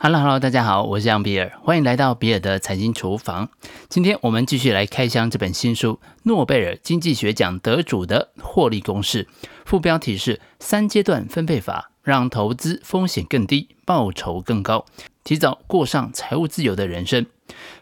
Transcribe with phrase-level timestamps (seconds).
[0.00, 3.50] Hello，Hello，大家好，我是杨比尔，欢迎来到比尔的财经厨房。
[3.88, 9.26] 今天我们继续来开箱这本新书，诺贝尔经济学奖得主的获利公式，
[9.64, 14.86] 副标题是“三阶段分配法，让投资风险更低，报酬更高，
[15.24, 17.26] 提早过上财务自由的人生”。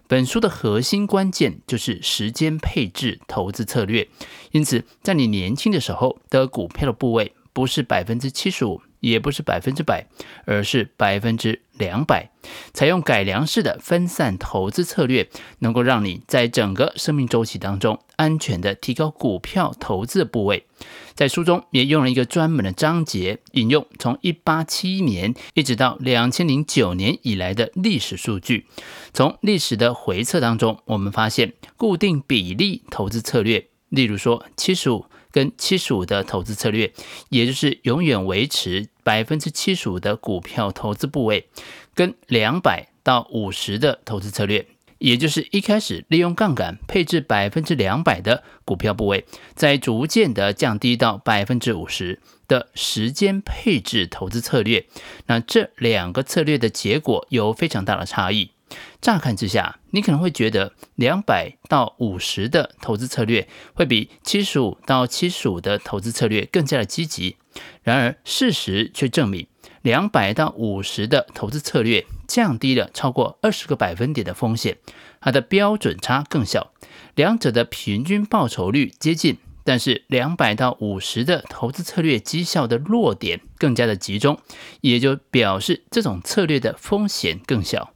[0.09, 4.09] 本书的核心关键就是时间配置投资策略，
[4.53, 8.81] 因此在你年轻的时候的股票的部位不是百分之七十五。
[9.01, 10.05] 也不是百分之百，
[10.47, 12.31] 而是百分之两百。
[12.73, 20.67] 采用改良式的分散投资策略，能够让你在整个生命周期当中安全的提高股票投资的部位。
[21.15, 28.67] 在书中也用了一个专门的章节，引用从一八七一年一直到两千零九年以来的历史数据。
[29.13, 35.07] 从历史的回测当中，我们发现固定比例投资策略，例如说七十五。
[35.37, 36.95] 跟七十五的投资策略，
[37.29, 41.47] 也就是永远维持百分之七十五的股票投资部位，
[41.95, 54.87] 跟两百到五十的投资策略，也就是一开始利用杠杆配置百分之两百的股票部位，再逐渐的降低到百分之五十的时间配置投资策略，
[55.27, 58.53] 那这两个策略的结果有非常大的差异。
[59.01, 67.37] 乍看之下，你可能会觉得两百到五十的投资策略会比七十五到七十五的投资策略更加的积极。
[67.83, 69.47] 然而，事实却证明，
[69.83, 74.77] 两百到五十的投资策略降低了超过二十个百分点的风险，
[75.21, 76.73] 它的标准差更小，
[77.15, 84.39] 两者的平均报酬率接近，但是两百到五十的投资策略绩效的落点更加的集中，
[84.83, 87.96] 也就表示这种策略的风险更小。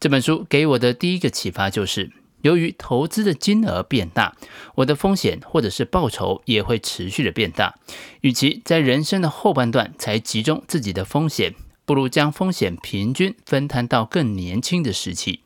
[0.00, 4.36] 这本书给我的第一个启发就是，由于投资的金额变大，
[4.76, 7.74] 我的风险或者是报酬也会持续的变大。
[8.20, 11.52] 与其在人生的后半段才集中自己的风险，
[11.84, 15.40] 不如将风险平均分摊到更年轻的时期。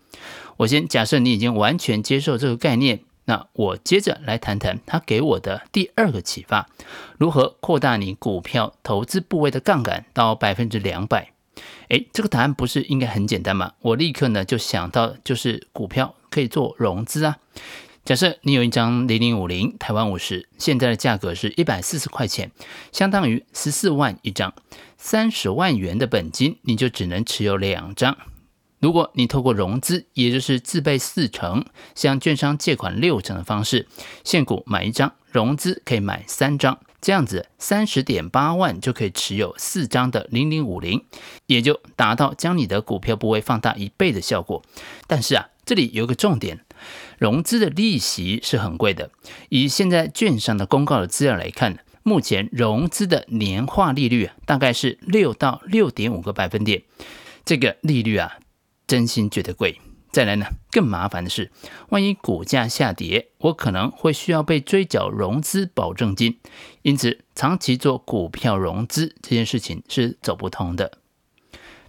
[0.59, 6.69] 我先假设你已经完全接受这个概念，那我接着来谈谈他给我的第二个启发：
[7.17, 11.33] 如何扩大你股票投资部位的杠杆到百分之两百。
[11.93, 13.75] 诶，这个答案不是应该很简单吗？
[13.81, 17.37] 我立刻呢就想到，就是股票可以做融资啊。
[18.03, 22.51] 假设你有一张零零五零台湾五十，现在的价格是一百四十块钱，
[22.93, 24.55] 相当于十四万一张，
[24.97, 28.17] 三十万元的本金，你就只能持有两张。
[28.81, 31.63] 如果你透过融资，也就是自备四成，
[31.95, 33.87] 向券商借款六成的方式，
[34.25, 36.79] 现股买一张，融资可以买三张。
[37.03, 41.05] 这样子，三十点八万就可以持有四张的零零五零，
[41.47, 44.63] 也就达到将你的股票部位放大一倍的效果。
[45.09, 46.65] 但是啊，这里有个重点，
[47.19, 49.11] 融资的利息是很贵的。
[49.49, 56.85] 以现在券商的公告的资料来看，目前融资的年化利率，大概是六到六点五个百分点。
[57.45, 58.39] 这个利率啊，
[58.87, 59.81] 真心觉得贵。
[60.13, 61.51] 再来呢，更麻烦的是，
[61.89, 66.39] 万一股价下跌，我可能会需要被追缴融资保证金，
[66.83, 70.99] 因此长期做股票融资这件事情是走不通的。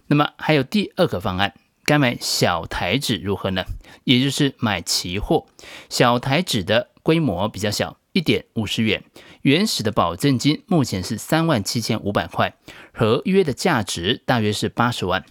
[0.06, 1.52] 那么还有第二个方案，
[1.84, 3.66] 该买小台指如何呢？
[4.04, 5.46] 也就是买期货，
[5.90, 9.04] 小台指的规模比较小，一点五十元，
[9.42, 12.54] 原始的保证金目前是三万七千五百块，
[12.94, 15.26] 合约的价值大约是八十万。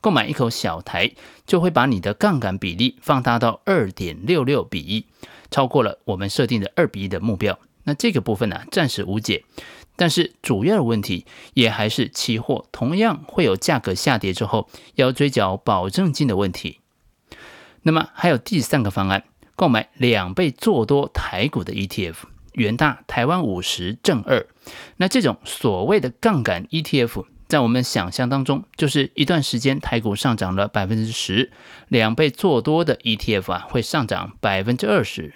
[0.00, 1.12] 购买一口小台，
[1.46, 5.04] 就会把你的杠杆比例放大到二点六六比一，
[5.50, 7.58] 超过了我们设定的二比一的目标。
[7.84, 9.44] 那这个部分呢，暂时无解。
[9.96, 11.24] 但是主要的问题
[11.54, 16.80] 也还是期货同样会有价格下跌之后要追缴保证金的问题。
[17.82, 19.24] 那么还有第三个方案，
[19.54, 22.16] 购买两倍做多台股的 ETF，
[22.52, 24.46] 元大台湾五十正二。
[24.98, 27.24] 那这种所谓的杠杆 ETF。
[27.48, 31.52] 在我们想象当中，就是一段时间台股上涨了百分之十，
[31.88, 35.34] 两倍做多的 ETF 啊会上涨百分之二十，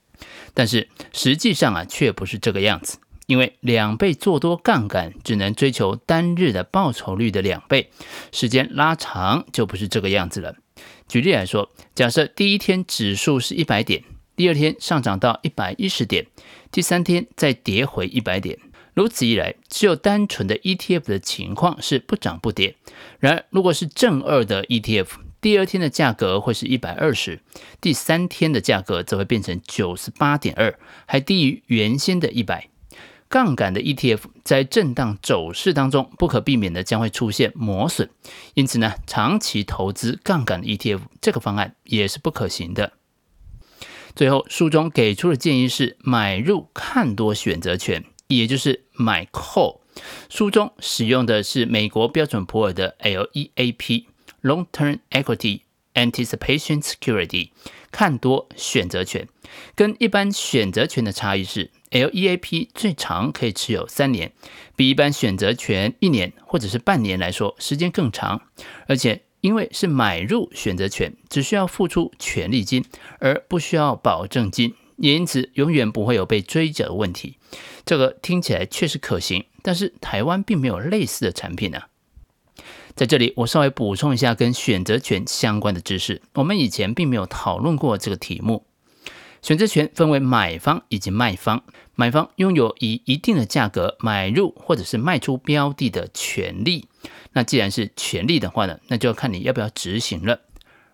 [0.53, 7.91] 但是实际上啊却不是这个样子，因为两倍做多杠杆只能追求单日的报酬率的两倍，
[8.32, 10.56] 时间拉长就不是这个样子了。
[11.06, 14.02] 举例来说，假设第一天指数是一百点，
[14.35, 16.26] 第二天上涨到一百一十点，
[16.73, 18.58] 第三天再跌回一百点。
[18.94, 22.76] 如此一来，只有单纯的 ETF 的情况是不涨不跌。
[23.19, 25.08] 然而，如果是正二的 ETF，
[25.40, 27.40] 第二天的价格会是一百二十，
[27.81, 32.69] 第三天的价格则会变成九十八点二，还低于原先的一百。
[33.28, 38.10] 杠杆的 ETF 在震荡走势当中，不可避免的将会出现磨损。
[38.54, 42.94] 因此呢，长期投资杠杆的 ETF 这个方案也是不可行的。
[44.16, 48.04] 最后，书中给出的建议是买入看多选择权。
[48.37, 49.81] 也就是买 call，
[50.29, 54.05] 书中使用的是美国标准普尔的 LEAP
[54.43, 55.62] （long-term equity
[55.94, 57.50] anticipation security），
[57.91, 59.29] 看多选择权。
[59.75, 64.33] 跟一般选择权的差异是，LEAP 最长可以持有三年，
[64.76, 68.43] 比一般选择权一年或者是半年来说时间更长，
[68.87, 72.85] 而且因为是买入选择权，只需要付出权利金，
[73.19, 74.76] 而不需要保证金。
[75.00, 77.38] 也因此，永远不会有被追缴的问题。
[77.85, 81.81] 这个听起来确实可行，但是台湾并没有类似的产品呢、
[82.94, 86.20] 在这里，我稍微补充一下跟选择权相关的知识。
[86.35, 88.67] 我们以前并没有讨论过这个题目。
[89.43, 91.64] 选择权分为买方以及卖方。
[91.94, 96.88] 买方拥有以一定的价格买入或者是卖出标的的权利。
[97.32, 100.41] 那既然是权利的话呢，那就要看你要不要执行了。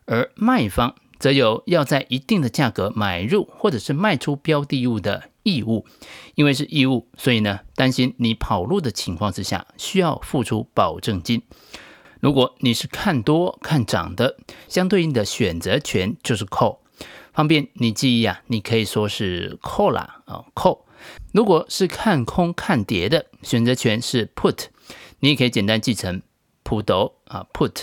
[0.05, 0.95] 而卖方。
[1.19, 5.87] 则有要在一定的价格买入或者是卖出标的物的义务，
[6.35, 11.43] 因为是义务，所以呢，担心你跑路的情况之下，需要付出保证金。
[12.21, 14.37] 如果你是看多看涨的，
[14.69, 16.79] 相对应的选择权就是 call，
[17.33, 20.81] 方便你记忆啊，你可以说是 call 啦啊 call。
[21.33, 24.67] 如果是看空看跌的，选择权是 put，
[25.21, 26.23] 你也可以简单记成
[26.65, 27.83] put 啊 put。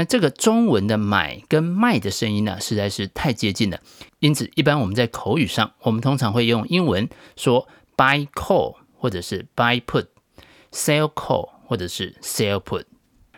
[0.00, 3.78] 那这个中文的买跟卖的声音呢，实在是太接近了，
[4.18, 7.06] 因此一般我们在口语上，我们通常会用英文
[7.36, 7.68] 说
[7.98, 12.84] buy call 或者是 buy put，sell call 或者是 sell put。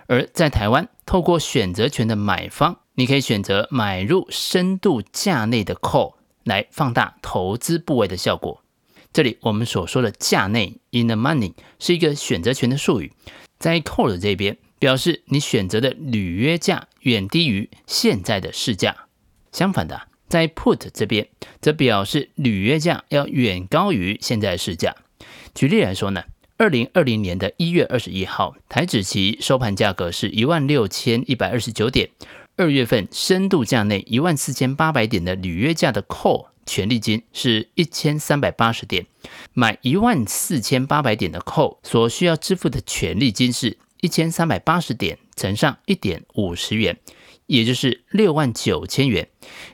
[0.06, 6.14] 而在台湾，透过选择权的买方，你可以选择买入深度价内的 call
[6.44, 8.62] 来放大投资部位的效果。
[9.12, 13.12] 这里我们所说的价内 in the money 是一个选择权的术语，
[13.58, 14.56] 在 call 的这边。
[14.82, 19.06] 表示你选择的履约价远低于现在的市价。
[19.52, 21.29] 相反的，在 put 这边，
[21.61, 24.96] 则表示履约价要远高于现在市价。
[25.55, 26.25] 举例来说呢，
[26.56, 32.11] 二零二零年的一月二十一号，台指期收盘价格是一万六千一百二十九点。
[32.56, 39.06] 二月份深度价内一万四千八百点的履约价的 call 权利金是一千三百八十点，
[39.52, 43.79] 买一万四千八百点的 call 所需要支付的权利金是。
[44.02, 46.99] 一千三百八十点乘上一点五十元，
[47.46, 49.28] 也就是六万九千元，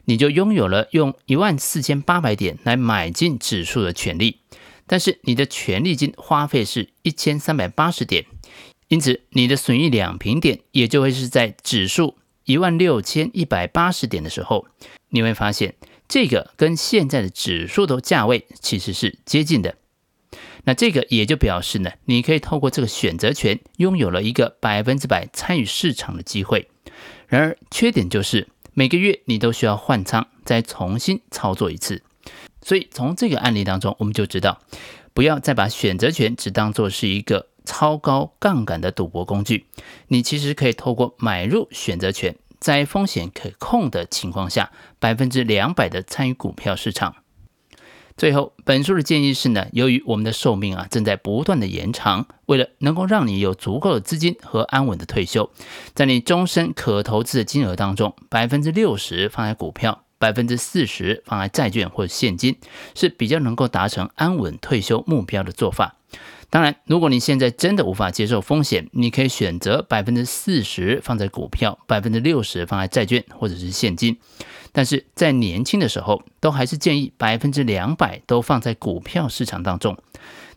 [0.04, 4.40] 你就拥有了用一万四千八百点来买进指数的权利。
[4.86, 8.26] 但是你的权利金花费是一千三百八十点，
[8.88, 14.66] 因此你的损益两平点也就会是在指数一万六千一百八十点的时候，
[15.08, 15.74] 你会发现
[16.06, 19.76] 这个跟现在的指数的价位其实是接近的。
[20.68, 26.68] 那这个也就表示呢，你可以透过这个选择权拥有了一个百分之百参与市场的机会。
[27.26, 32.02] 然而缺点就是每个月你都需要换仓，再重新操作一次。
[32.60, 34.60] 所以从这个案例当中，我们就知道，
[35.14, 39.64] 不要再把选择权只当作是一个超高杠杆的赌博工具。
[40.08, 47.16] 你其实可以透过买入选择权，在风险可控的情况下，百分之两百的参与股票市场。
[48.18, 55.48] 最后，本书的建议是呢，由于我们的寿命啊正在不断的延长，为了能够让你有足够的资金和安稳的退休，
[55.94, 62.56] 在你终身可投资的金额当中，百分之六十放在股票，百分之四十放在债券或者现金，
[62.96, 65.94] 是比较能够达成安稳退休目标的做法。
[66.50, 74.16] 当然，如果你现在真的无法接受风险，你可以选择百分之四十放在股票，百分之六十放在债券或者是现金。
[74.72, 79.98] 但是在年轻的时候，都还是建议百分之两百都放在股票市场当中。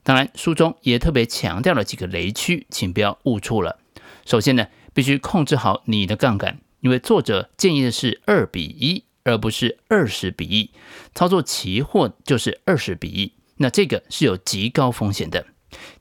[0.03, 3.77] 当然，书中也特别强调了几个雷区，请不要误触了。
[4.25, 10.69] 首先呢，必须控制好你的杠杆，因为作者建议的是二比一，而不是二十比一。
[11.13, 15.47] 操作期货就是二十比一，那这个是有极高风险的。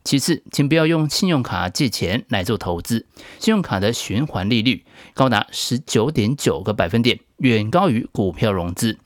[0.04, 3.06] 其次，请不要用信用卡借钱来做投资。
[3.38, 4.84] 信用卡的循环利率
[5.14, 8.98] 高达十九点九个百分点，远高于股票融资。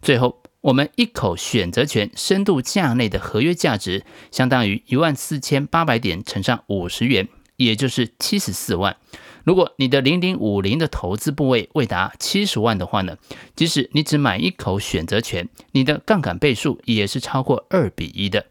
[0.00, 8.96] 最后，我们一口选择权深度价内的合约价值相当于一万四千八百点乘上五十元，也就是七十四万。
[9.44, 13.16] 如果你的零零五零的投资部位未达七十万的话呢，
[13.56, 18.46] 即使你只买一口选择权，你的杠杆倍数也是超过二比一的。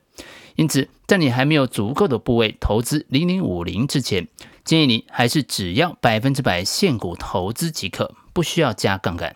[0.55, 4.27] 因此，在你还没有足够的部位投资零零五零之前，
[4.63, 9.35] 建议你还是只要百分之百现股投资即可，不需要加杠杆。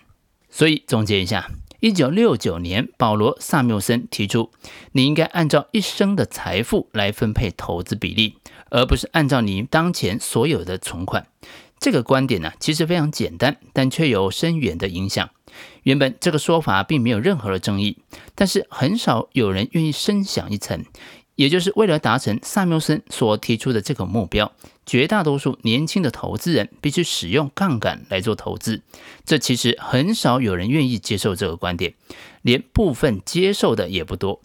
[0.50, 4.51] 所以总结一下，一九六九年，保罗·萨缪森提出，
[4.93, 8.36] 你应该按照一生的财富来分配投资比例，
[8.69, 11.27] 而不是按照你当前所有的存款。
[11.77, 15.29] 这个观点呢，其实非常简单，但却有深远的影响。
[15.83, 17.97] 原本这个说法并没有任何的争议，
[18.33, 20.83] 但是很少有人愿意深想一层，
[21.35, 24.51] 也就是为了达成萨缪森所提出的这个目标，
[24.85, 28.81] 绝大多数年轻的投资人必须使用杠杆来做投资。
[29.25, 31.93] 这其实很少有人愿意接受这个观点，
[32.41, 34.41] 连部分接受的也不多。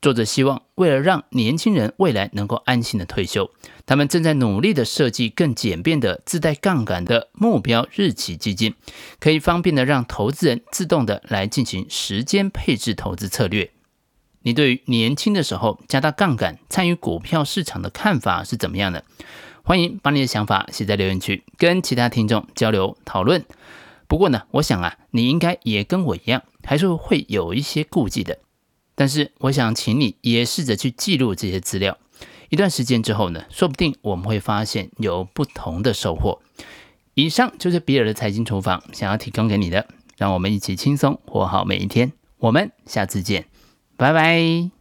[0.00, 3.50] 作者希望，为了让年轻人未来能够安心的退休，
[3.84, 8.74] 他们正在努力的设计更简便的自带杠杆的目标日期基金，
[9.18, 13.70] 可以方便的让投资人自动的来进行时间配置投资策略。
[14.42, 19.04] 你对于年轻的时候加大杠杆参与股票市场的看法是怎么样的？
[19.64, 23.44] 欢迎把你的想法写在留言区，跟其他听众交流讨论。
[24.06, 28.38] 不过呢，我想啊，你应该也跟我一样，还是会有一些顾忌的。
[28.98, 31.96] 但是我想请你也试着去记录这些资料，
[32.48, 36.40] 一段时间之后呢，说不定我们会发现有不同的收获。
[37.14, 39.86] 以上就是比尔的财经厨房想要提供给你的，
[40.16, 42.12] 让我们一起轻松活好每一天。
[42.38, 43.46] 我们下次见。
[43.96, 44.77] 拜拜。